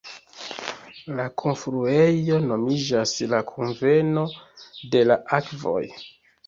[1.19, 4.27] La kunfluejo nomiĝas "la kunveno
[4.97, 5.89] de la akvoj".